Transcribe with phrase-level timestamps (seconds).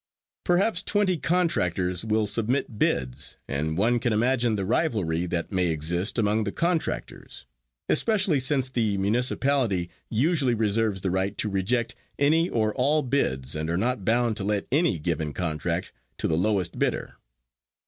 [0.43, 6.17] Perhaps twenty contractors will submit bids and one can imagine the rivalry that may exist
[6.17, 7.45] among the contractors,
[7.87, 13.69] especially since the municipality usually reserves the right to reject any or all bids and
[13.69, 17.17] are not bound to let any given contract to the lowest bidder.